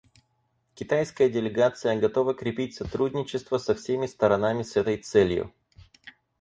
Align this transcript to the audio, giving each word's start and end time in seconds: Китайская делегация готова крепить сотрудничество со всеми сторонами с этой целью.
Китайская 0.73 1.29
делегация 1.29 1.95
готова 1.95 2.33
крепить 2.33 2.73
сотрудничество 2.73 3.59
со 3.59 3.75
всеми 3.75 4.07
сторонами 4.07 4.63
с 4.63 4.75
этой 4.75 4.97
целью. 4.97 5.53